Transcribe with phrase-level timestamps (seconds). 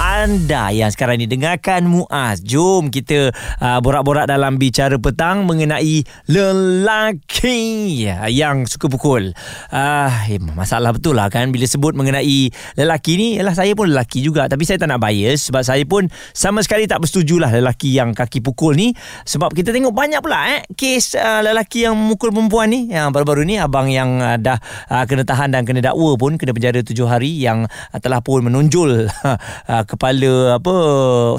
[0.00, 2.40] Anda yang sekarang ni dengarkan Muaz.
[2.40, 9.36] Jom kita uh, borak-borak dalam bicara petang mengenai lelaki yang suka pukul.
[9.68, 12.48] Uh, eh, masalah betul lah kan bila sebut mengenai
[12.80, 13.28] lelaki ni.
[13.36, 16.88] Yalah saya pun lelaki juga tapi saya tak nak bias sebab saya pun sama sekali
[16.88, 18.96] tak bersetujulah lelaki yang kaki pukul ni
[19.28, 23.44] sebab kita tengok banyak pula eh kes uh, lelaki yang memukul perempuan ni yang baru-baru
[23.44, 24.56] ni abang yang uh, dah
[24.88, 28.48] uh, kena tahan dan kena dakwa pun kena penjara tujuh hari yang uh, telah pun
[28.48, 29.04] menonjol
[29.68, 30.74] uh, kepala apa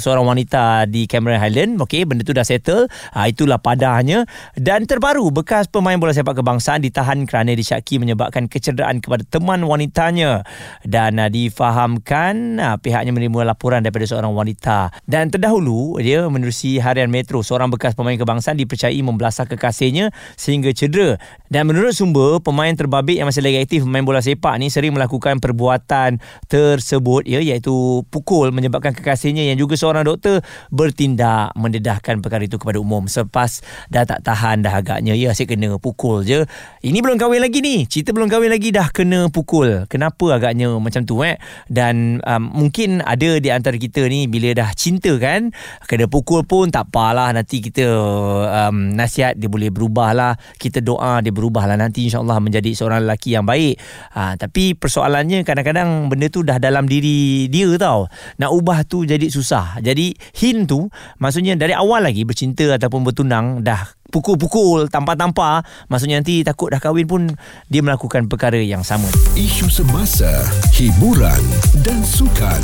[0.04, 1.80] seorang wanita di Cameron Highland.
[1.80, 2.92] Okey, benda tu dah settle.
[3.16, 4.28] Ha, itulah padahnya
[4.60, 10.44] dan terbaru bekas pemain bola sepak kebangsaan ditahan kerana disyaki menyebabkan kecederaan kepada teman wanitanya
[10.84, 14.92] dan uh, difahamkan uh, pihaknya menerima laporan daripada seorang wanita.
[15.08, 21.16] Dan terdahulu dia menerusi harian Metro seorang bekas pemain kebangsaan dipercayai membelasah kekasihnya sehingga cedera.
[21.52, 25.44] Dan menurut sumber, pemain terbabit yang masih lagi aktif main bola sepak ni sering melakukan
[25.44, 30.40] perbuatan tersebut ya iaitu pukul menyebabkan kekasihnya yang juga seorang doktor
[30.72, 33.12] bertindak mendedahkan perkara itu kepada umum.
[33.12, 33.60] Selepas
[33.92, 36.48] dah tak tahan dah agaknya ya asyik kena pukul je.
[36.88, 37.84] Ini belum kahwin lagi ni.
[37.84, 39.92] Cerita belum kahwin lagi dah kena pukul.
[39.92, 41.36] Kenapa agaknya macam tu eh?
[41.68, 45.52] Dan um, mungkin ada di antara kita ni bila dah cinta kan
[45.84, 47.36] kena pukul pun tak apalah.
[47.36, 47.92] Nanti kita
[48.72, 53.08] um, nasihat dia boleh berubah lah kita doa dia berubah lah nanti insyaAllah menjadi seorang
[53.08, 53.80] lelaki yang baik
[54.14, 58.06] ha, tapi persoalannya kadang-kadang benda tu dah dalam diri dia tau
[58.38, 59.80] nak ubah tu jadi susah.
[59.80, 66.44] Jadi hint tu maksudnya dari awal lagi bercinta ataupun bertunang dah pukul-pukul tanpa-tanpa maksudnya nanti
[66.44, 67.32] takut dah kahwin pun
[67.72, 69.08] dia melakukan perkara yang sama.
[69.40, 70.30] Isu semasa
[70.76, 71.40] hiburan
[71.88, 72.60] dan sukan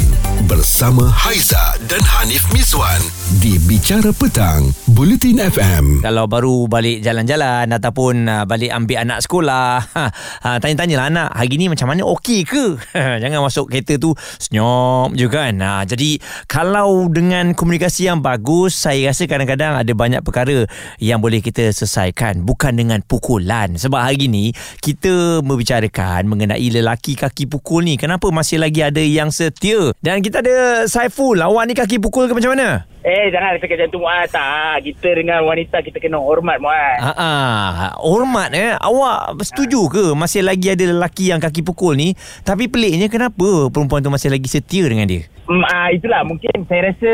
[0.51, 2.99] bersama Haiza dan Hanif Miswan
[3.39, 9.79] di Bicara Petang Bulletin FM kalau baru balik jalan-jalan ataupun uh, balik ambil anak sekolah
[9.95, 10.03] ha,
[10.43, 12.03] ha, tanya-tanyalah anak hari ni macam mana?
[12.03, 12.75] Okey ke?
[13.23, 15.53] Jangan masuk kereta tu senyum je kan.
[15.61, 16.19] Ha, jadi
[16.49, 20.65] kalau dengan komunikasi yang bagus saya rasa kadang-kadang ada banyak perkara
[20.97, 22.41] yang boleh boleh kita selesaikan.
[22.41, 23.77] Bukan dengan pukulan.
[23.77, 24.49] Sebab hari ni
[24.81, 27.93] kita membicarakan mengenai lelaki kaki pukul ni.
[27.93, 29.93] Kenapa masih lagi ada yang setia?
[30.01, 31.37] Dan kita ada Saiful.
[31.37, 32.89] Awak ni kaki pukul ke macam mana?
[33.05, 34.27] Eh jangan cakap macam tu Muaz.
[34.33, 36.97] Tak Kita dengan wanita kita kena hormat Muaz.
[37.05, 37.69] Ah, ah,
[38.01, 38.73] Hormat eh?
[38.73, 42.17] Awak setuju ke Masih lagi ada lelaki yang kaki pukul ni?
[42.41, 45.23] Tapi peliknya kenapa Perempuan tu masih lagi setia dengan dia?
[45.47, 46.25] Mm, ah, Itulah.
[46.27, 47.13] Mungkin saya rasa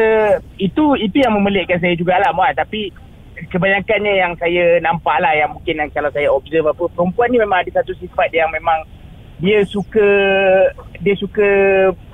[0.57, 2.55] Itu itu yang memelikkan saya jugalah Muaz.
[2.57, 3.02] Tapi
[3.49, 7.63] kebanyakannya yang saya nampak lah yang mungkin yang kalau saya observe apa perempuan ni memang
[7.63, 8.85] ada satu sifat yang memang
[9.41, 10.07] dia suka
[11.03, 11.49] dia suka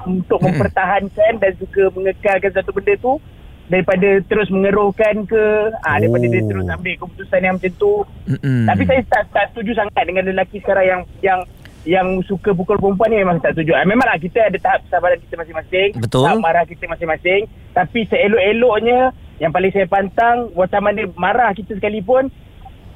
[0.08, 3.22] untuk mempertahankan dan suka mengekalkan satu benda tu
[3.70, 5.44] daripada terus mengeruhkan ke
[5.86, 5.98] ah oh.
[6.02, 7.94] daripada dia terus ambil keputusan yang macam tu
[8.26, 8.66] Mm-mm.
[8.66, 11.40] tapi saya tak, tak setuju sangat dengan lelaki sekarang yang yang
[11.88, 13.72] yang suka pukul perempuan ni memang tak setuju.
[13.80, 15.90] Ah, memanglah kita ada tahap kesabaran kita masing-masing.
[15.96, 16.28] Betul.
[16.28, 17.48] Tahap marah kita masing-masing.
[17.72, 22.28] Tapi seelok-eloknya yang paling saya pantang macam mana marah kita sekalipun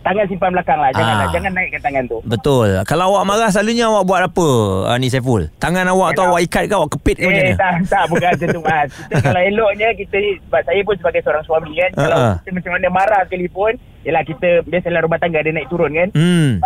[0.03, 0.91] tangan simpan belakang lah.
[0.91, 1.31] Jangan ah.
[1.31, 2.19] jangan naikkan tangan tu.
[2.27, 2.83] Betul.
[2.83, 4.49] Kalau awak marah selalunya awak buat apa
[4.91, 5.47] uh, ni Saiful?
[5.57, 7.55] Tangan awak atau awak ikat ke awak kepit ke eh, macam mana?
[7.55, 8.89] tak, tak bukan macam tu mas.
[9.09, 12.03] Kita kalau eloknya kita sebab saya pun sebagai seorang suami kan uh-uh.
[12.03, 16.11] kalau kita macam mana marah sekalipun Yelah kita biasalah rumah tangga ada naik turun kan.
[16.11, 16.59] Hmm.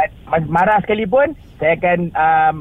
[0.49, 2.55] marah sekalipun saya akan um,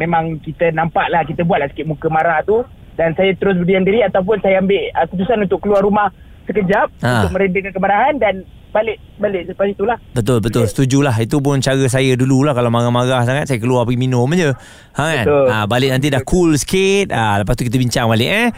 [0.00, 2.64] memang kita nampak lah kita buat lah sikit muka marah tu
[2.96, 6.08] dan saya terus berdiam diri ataupun saya ambil uh, keputusan untuk keluar rumah
[6.46, 7.10] sekejap ha.
[7.22, 8.34] untuk meredakan kemarahan dan
[8.72, 9.98] balik balik selepas itulah.
[10.16, 10.72] Betul betul okay.
[10.72, 14.56] setujulah itu pun cara saya dululah kalau marah-marah sangat saya keluar pergi minum aje.
[14.96, 15.26] Ha kan?
[15.28, 17.12] Ha balik nanti dah cool sikit.
[17.12, 18.48] Ha lepas tu kita bincang balik eh.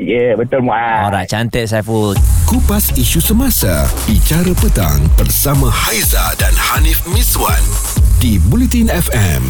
[0.00, 1.12] Ya, yeah, betul Muaz.
[1.12, 2.16] Alright, cantik Saiful.
[2.48, 7.60] Kupas isu semasa, bicara petang bersama Haiza dan Hanif Miswan
[8.16, 9.44] di Bulletin FM.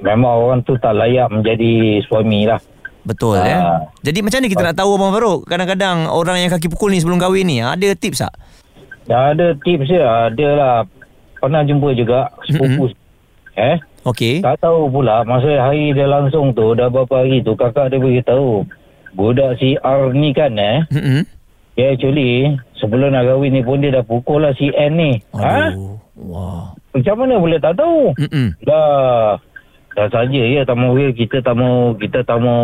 [0.00, 2.60] memang orang tu tak layak menjadi suami lah.
[3.06, 3.86] Betul ya.
[4.02, 5.40] Jadi macam mana kita nak tahu Abang Farouk?
[5.46, 8.34] Kadang-kadang orang yang kaki pukul ni sebelum kahwin ni ada tips tak?
[9.06, 10.76] Dah ada tips je, ada lah.
[11.38, 12.90] Pernah jumpa juga sepupu.
[13.54, 13.78] Eh?
[14.02, 14.42] Okey.
[14.42, 18.66] Tak tahu pula masa hari dia langsung tu dah berapa hari tu kakak dia beritahu.
[19.14, 20.82] Budak si R ni kan eh.
[20.90, 21.22] Mm-mm.
[21.78, 25.12] Dia actually sebelum nak kahwin ni pun dia dah pukul lah si N ni.
[25.38, 25.70] Ha?
[25.70, 25.94] Aduh.
[26.26, 26.74] Wah.
[26.90, 28.12] Macam mana boleh tak tahu?
[28.18, 28.46] Mm-mm.
[28.66, 29.38] Dah
[29.96, 32.60] dah saja ya tak mau kita tak mau kita tak mau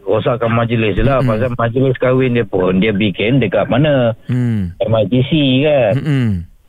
[0.00, 1.28] rosakkan majlis lah Mm-mm.
[1.28, 4.70] pasal majlis kahwin dia pun dia bikin dekat mana Hmm.
[4.78, 5.30] MITC
[5.60, 5.92] kan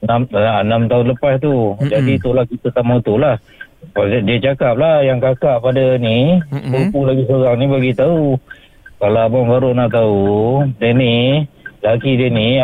[0.02, 1.86] enam, ah, enam tahun lepas tu Mm-mm.
[1.86, 3.38] jadi itulah kita tak mau tu lah
[3.94, 8.38] Pasal dia cakap lah yang kakak pada ni sepupu lagi seorang ni bagi tahu
[8.98, 10.22] kalau abang baru nak tahu
[10.78, 11.46] dia ni
[11.80, 12.62] laki dia ni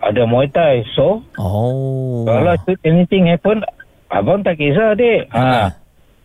[0.00, 2.22] ada, Muay Thai so Oh.
[2.22, 3.62] kalau anything happen
[4.06, 5.42] abang tak kisah dek Ha.
[5.42, 5.62] ha.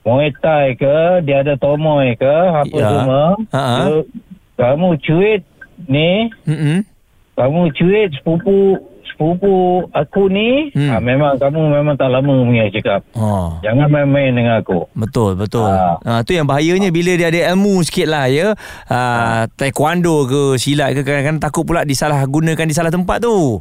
[0.06, 2.88] Muay Thai ke dia ada tomoy ke apa Ya.
[2.88, 3.62] semua Ha.
[3.90, 4.06] Dia-
[4.56, 5.42] kamu cuit
[5.84, 6.86] ni Mm-mm.
[7.34, 9.56] kamu cuit sepupu sepupu
[9.92, 10.90] aku ni Hmm.
[10.90, 13.58] ha, memang kamu memang tak lama punya cakap Oh.
[13.60, 15.66] jangan main-main dengan aku Betul betul.
[15.66, 15.98] Ah.
[16.00, 18.54] Ah tu yang bahayanya bila dia ada ilmu sikit lah ya.
[18.86, 23.60] Ah taekwondo ke silat ke kadang-kadang takut pula disalahgunakan di salah tempat tu.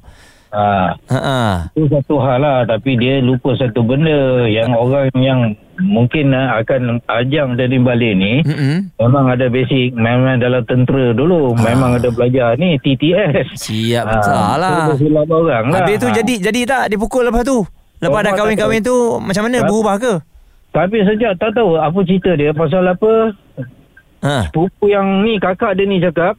[0.51, 0.95] ha.
[1.05, 1.55] Ha ah.
[1.73, 5.41] itu satu hal lah tapi dia lupa satu benda yang orang yang
[5.77, 8.95] mungkin ah, akan ajang dari balik ni Mm-mm.
[8.95, 14.33] memang ada basic memang dalam tentera dulu memang ada belajar ni TTS Siap Ah, betul
[14.33, 14.51] lah.
[14.55, 16.15] tu dia silap orang lah Habis tu Ah.
[16.15, 17.67] jadi jadi tak dipukul lepas tu?
[17.97, 19.67] Lepas Oh, dah tak kahwin-kahwin tu macam mana Tak.
[19.67, 20.13] berubah ke?
[20.71, 23.13] Tapi sejak tak tahu apa cerita dia pasal apa
[24.21, 24.49] Ha.
[24.49, 26.39] Sepupu yang ni kakak dia ni cakap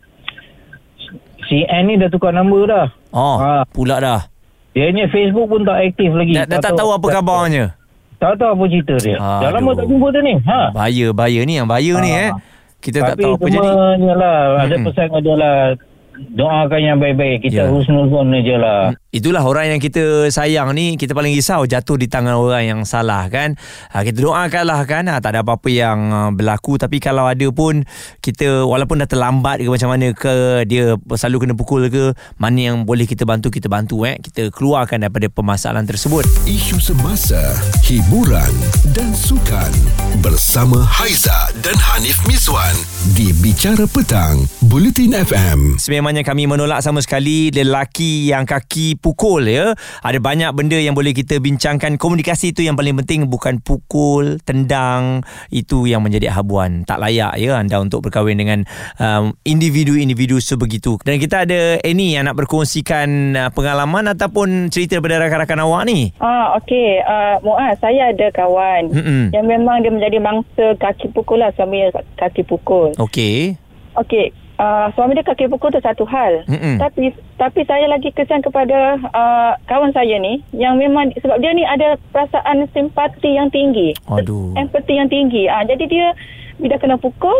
[1.43, 3.61] Si N ni dah tukar nombor dah Oh, Ah.
[3.65, 4.25] pula dah.
[4.71, 7.77] Dia ni Facebook pun tak aktif lagi Dah, dah tak tahu apa khabarnya.
[8.17, 9.51] Tak tahu apa cerita dia Dah Aduh.
[9.53, 10.59] lama tak jumpa dia ni ha?
[10.71, 12.21] Bahaya, bahaya ni yang bahaya ni Ah.
[12.21, 12.31] eh.
[12.77, 13.57] Kita tak Tapi tahu apa jadi.
[13.65, 15.55] semuanya lah Ada pesan adalah
[16.15, 17.43] Doakan yang baik-baik.
[17.43, 22.11] Kita husnuzon je lah Itulah orang yang kita sayang ni Kita paling risau Jatuh di
[22.11, 23.55] tangan orang yang salah kan?
[23.95, 25.07] Ha, Kita doakanlah kan?
[25.07, 26.75] Ha, Tak ada apa-apa yang uh, berlaku.
[26.75, 27.87] Tapi kalau ada pun
[28.19, 32.83] Kita walaupun dah terlambat ke macam mana ke Dia selalu kena pukul ke Mana yang
[32.83, 34.19] boleh kita bantu Kita bantu eh?
[34.19, 36.25] Kita keluarkan daripada permasalahan tersebut.
[36.49, 37.39] Isu semasa,
[37.85, 38.51] hiburan
[38.91, 39.71] dan sukan
[40.19, 42.73] bersama Haiza dan Hanif Miswan
[43.13, 45.77] di Bicara Petang, Bulletin FM.
[45.77, 49.77] Sememangnya kami menolak sama sekali lelaki yang kaki pukul ya.
[50.01, 52.01] Ada banyak benda yang boleh kita bincangkan.
[52.01, 55.21] Komunikasi itu yang paling penting bukan pukul, tendang.
[55.53, 56.81] Itu yang menjadi habuan.
[56.89, 58.65] Tak layak ya anda untuk berkahwin dengan
[58.97, 60.97] um, individu-individu sebegitu.
[61.05, 66.09] Dan kita ada Annie yang nak berkongsikan uh, pengalaman ataupun cerita daripada rakan-rakan awak ni.
[66.17, 67.03] Ah, okey.
[67.03, 69.23] Uh, Muaz, saya ada kawan Mm-mm.
[69.35, 72.95] yang memang dia menjadi mangsa kaki pukul lah suami kaki pukul.
[72.95, 73.59] Okey.
[73.99, 74.31] Okey.
[74.55, 76.47] Uh, suami dia kaki pukul tu satu hal.
[76.47, 76.79] Mm-mm.
[76.79, 81.67] Tapi tapi saya lagi kesian kepada uh, kawan saya ni yang memang sebab dia ni
[81.67, 83.91] ada perasaan simpati yang tinggi.
[84.07, 84.55] Aduh.
[84.55, 85.51] Empati yang tinggi.
[85.51, 86.07] Ah jadi dia
[86.55, 87.35] bila kena pukul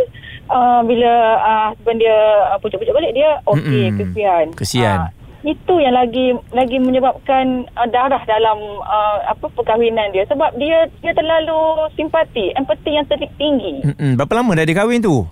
[0.52, 2.18] uh, bila uh, husband dia
[2.52, 4.46] uh, pucuk-pucuk balik dia okey kesian.
[4.52, 5.08] Kesian.
[5.08, 5.10] Ah,
[5.48, 11.16] itu yang lagi lagi menyebabkan uh, darah dalam uh, apa perkahwinan dia sebab dia dia
[11.16, 13.08] terlalu simpati, empati yang
[13.40, 13.88] tinggi.
[13.88, 14.20] Mm-mm.
[14.20, 15.24] Berapa lama dah dia kahwin tu?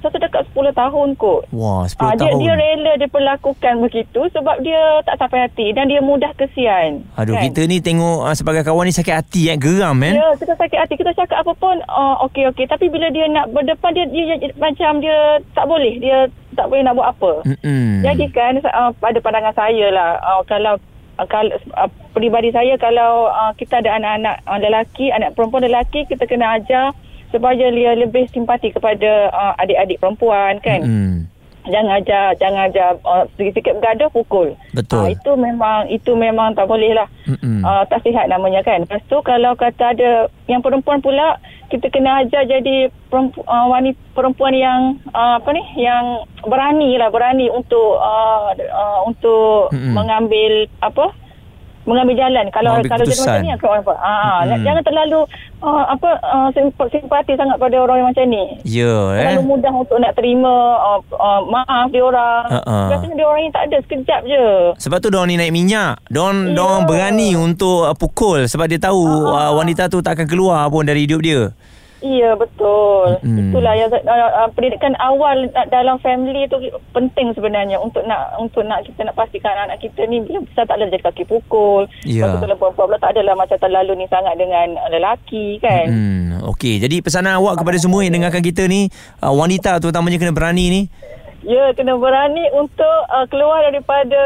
[0.00, 1.44] Satu dekat 10 tahun kot.
[1.50, 2.40] Wah, 10 Ah, dia, tahun.
[2.40, 7.04] dia rela diperlakukan begitu sebab dia tak sampai hati dan dia mudah kesian.
[7.14, 7.44] Aduh, kan?
[7.44, 10.14] kita ni tengok uh, sebagai kawan ni sakit hati eh, geram kan?
[10.14, 10.94] Ya, kita sakit hati.
[10.94, 12.64] Kita cakap apa pun, uh, okey, okey.
[12.64, 15.16] Tapi bila dia nak berdepan, dia, dia, dia macam dia
[15.52, 15.94] tak boleh.
[15.96, 17.32] Dia tak boleh nak buat apa.
[17.44, 18.00] Mm-mm.
[18.02, 20.80] Jadi kan, uh, pada pandangan saya lah, uh, kalau
[21.16, 26.04] uh, kalau uh, peribadi saya, kalau uh, kita ada anak-anak uh, lelaki, anak perempuan lelaki,
[26.04, 26.90] kita kena ajar
[27.30, 30.82] supaya dia lebih simpati kepada uh, adik-adik perempuan kan.
[30.82, 31.14] Mm-mm.
[31.60, 34.56] Jangan ajar, jangan ajar uh, sikit-sikit bergaduh, pukul.
[34.72, 35.04] Betul.
[35.04, 37.04] Ah, itu memang itu memang tak boleh lah.
[37.28, 37.60] Mm-mm.
[37.60, 38.88] Uh, tak sihat namanya kan.
[38.88, 41.36] Lepas tu kalau kata ada yang perempuan pula
[41.68, 44.80] kita kena ajar jadi perempu, uh, wanita perempuan yang
[45.12, 49.94] uh, apa ni yang berani lah berani untuk uh, uh, untuk Mm-mm.
[49.94, 51.12] mengambil apa
[51.82, 53.28] mengambil jalan kalau Mengambil kalau jadi keputusan.
[53.30, 54.60] macam ni aku apa ah Mm-mm.
[54.62, 55.20] jangan terlalu
[55.58, 59.24] uh, apa uh, simp- simpati sangat pada orang yang macam ni Ya eh.
[59.24, 62.84] terlalu mudah untuk nak terima uh, uh, maaf dia orang Uh-uh.
[62.86, 64.44] biasanya dia orang ni tak ada sekejap je
[64.76, 65.96] Sebab tu diorang ni naik minyak.
[66.04, 66.52] Ya.
[66.52, 70.84] diorang berani untuk uh, pukul sebab dia tahu uh, wanita tu tak akan keluar pun
[70.84, 71.48] dari hidup dia.
[72.00, 73.20] Iya betul.
[73.20, 73.52] Mm-mm.
[73.52, 76.56] Itulah yang uh, pendidikan awal dalam family tu
[76.96, 80.80] penting sebenarnya untuk nak untuk nak kita nak pastikan anak kita ni bila besar tak
[80.80, 81.84] jadi kaki pukul.
[82.08, 82.24] Ya.
[82.24, 85.86] Lepas tu kalau perempuan pula tak adalah macam terlalu ni sangat dengan lelaki kan.
[85.92, 86.26] Hmm,
[86.56, 86.80] okey.
[86.80, 88.88] Jadi pesanan awak kepada semua yang dengarkan kita ni,
[89.20, 90.82] uh, wanita terutamanya kena berani ni.
[91.40, 94.20] Ya, kena berani untuk uh, keluar daripada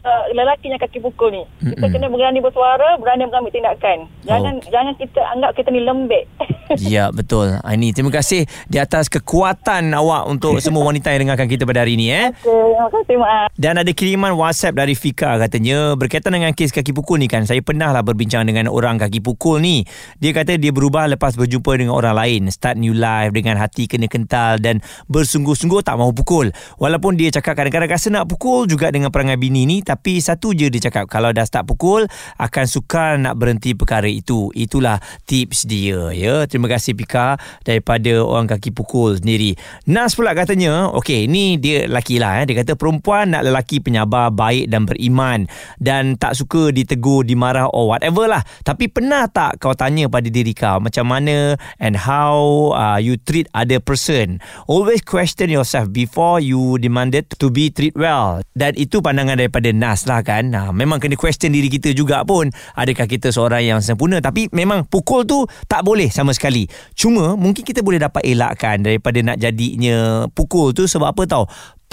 [0.00, 1.42] uh, lelaki yang kaki pukul ni.
[1.60, 1.92] Kita Mm-mm.
[1.92, 4.08] kena berani bersuara, berani mengambil tindakan.
[4.24, 4.72] Jangan Okey.
[4.72, 6.24] jangan kita anggap kita ni lembek.
[6.80, 7.60] Ya, betul.
[7.60, 12.00] Ini terima kasih di atas kekuatan awak untuk semua wanita yang dengarkan kita pada hari
[12.00, 12.32] ini eh.
[12.32, 13.46] Okay, terima kasih Mak.
[13.54, 17.60] Dan ada kiriman WhatsApp dari Fika katanya berkaitan dengan kes kaki pukul ni kan saya
[17.60, 19.84] pernah lah berbincang dengan orang kaki pukul ni
[20.24, 24.08] dia kata dia berubah lepas berjumpa dengan orang lain start new life dengan hati kena
[24.08, 24.80] kental dan
[25.12, 29.64] bersungguh-sungguh tak mahu pukul walaupun dia cakap kadang-kadang rasa nak pukul juga dengan perangai bini
[29.64, 32.06] ni tapi satu je dia cakap kalau dah start pukul
[32.40, 34.50] akan sukar nak berhenti perkara itu.
[34.56, 36.44] Itulah tips dia ya.
[36.50, 39.54] Terima kasih Fika daripada orang kaki pukul sendiri.
[39.84, 42.44] Nas pula katanya okey ni dia lelaki lah eh.
[42.48, 45.46] dia kata perempuan nak lelaki penyabar baik dan beriman
[45.78, 48.42] dan tak suka ditegur dimarah or whatever lah.
[48.64, 53.46] Tapi pernah tak kau tanya pada diri kau macam mana and how uh, you treat
[53.52, 54.40] other person?
[54.64, 60.04] Always question yourself before you demanded to be treat well dan itu pandangan daripada Nas
[60.04, 64.20] lah kan nah, memang kena question diri kita juga pun adakah kita seorang yang sempurna
[64.20, 69.24] tapi memang pukul tu tak boleh sama sekali cuma mungkin kita boleh dapat elakkan daripada
[69.24, 71.44] nak jadinya pukul tu sebab apa tau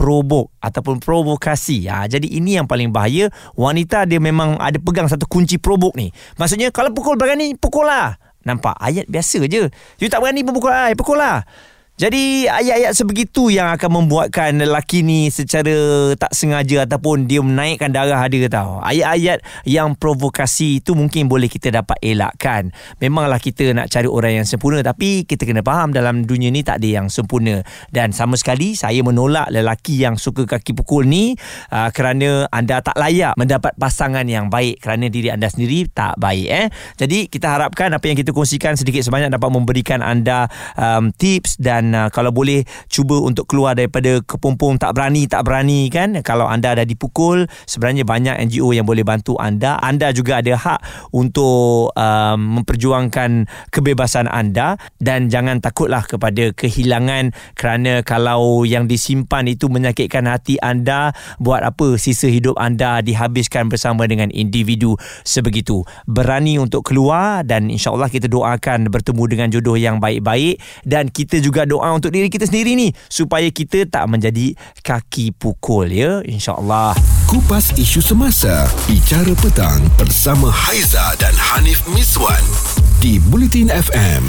[0.01, 1.85] probok ataupun provokasi.
[1.85, 3.29] Ha, jadi ini yang paling bahaya.
[3.53, 6.09] Wanita dia memang ada pegang satu kunci probok ni.
[6.41, 8.17] Maksudnya kalau pukul berani, pukul lah.
[8.41, 8.73] Nampak?
[8.81, 9.69] Ayat biasa je.
[10.01, 10.89] You tak berani pun pukul lah.
[10.97, 11.45] Pukul lah.
[12.01, 18.25] Jadi ayat-ayat sebegitu yang akan membuatkan lelaki ni secara tak sengaja ataupun dia menaikkan darah
[18.25, 18.81] dia tau.
[18.81, 22.73] Ayat-ayat yang provokasi itu mungkin boleh kita dapat elakkan.
[22.97, 26.81] Memanglah kita nak cari orang yang sempurna tapi kita kena faham dalam dunia ni tak
[26.81, 27.61] ada yang sempurna.
[27.93, 31.37] Dan sama sekali saya menolak lelaki yang suka kaki pukul ni
[31.69, 36.49] uh, kerana anda tak layak mendapat pasangan yang baik kerana diri anda sendiri tak baik
[36.49, 36.67] eh.
[36.97, 41.80] Jadi kita harapkan apa yang kita kongsikan sedikit sebanyak dapat memberikan anda um, tips dan
[41.81, 46.13] dan uh, kalau boleh cuba untuk keluar daripada kepompong tak berani tak berani kan?
[46.21, 49.81] Kalau anda dah dipukul sebenarnya banyak NGO yang boleh bantu anda.
[49.81, 54.77] Anda juga ada hak untuk um, memperjuangkan kebebasan anda.
[55.01, 61.97] Dan jangan takutlah kepada kehilangan kerana kalau yang disimpan itu menyakitkan hati anda buat apa
[61.97, 64.93] sisa hidup anda dihabiskan bersama dengan individu
[65.25, 65.81] sebegitu.
[66.05, 70.61] Berani untuk keluar dan insyaallah kita doakan bertemu dengan jodoh yang baik-baik.
[70.85, 74.51] Dan kita juga doa untuk diri kita sendiri ni supaya kita tak menjadi
[74.83, 76.19] kaki pukul ya?
[76.27, 76.91] Insyaallah.
[77.31, 78.67] Kupas isu semasa.
[78.91, 82.43] Bicara petang Bersama Haiza dan Hanif Miswan
[82.99, 84.23] Di Bulletin FM